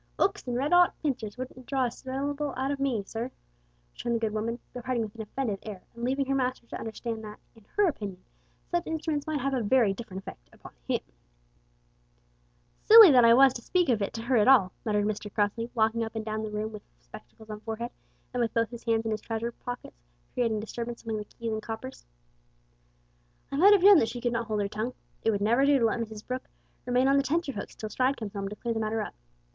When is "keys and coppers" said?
21.25-22.07